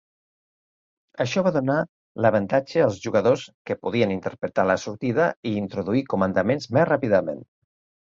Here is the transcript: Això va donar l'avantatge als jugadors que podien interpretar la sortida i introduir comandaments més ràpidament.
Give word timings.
Això 1.25 1.41
va 1.47 1.49
donar 1.57 1.75
l'avantatge 2.25 2.81
als 2.85 2.97
jugadors 3.03 3.43
que 3.71 3.77
podien 3.81 4.13
interpretar 4.15 4.65
la 4.71 4.77
sortida 4.85 5.29
i 5.51 5.53
introduir 5.61 6.03
comandaments 6.15 6.71
més 6.79 6.89
ràpidament. 6.91 7.45